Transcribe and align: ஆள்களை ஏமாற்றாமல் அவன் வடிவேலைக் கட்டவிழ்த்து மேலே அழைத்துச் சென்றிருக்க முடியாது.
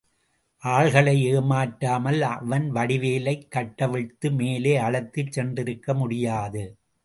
ஆள்களை 0.63 1.13
ஏமாற்றாமல் 1.33 2.21
அவன் 2.21 2.73
வடிவேலைக் 2.73 3.47
கட்டவிழ்த்து 3.47 4.31
மேலே 4.31 4.75
அழைத்துச் 4.77 5.39
சென்றிருக்க 5.39 5.93
முடியாது. 5.93 6.63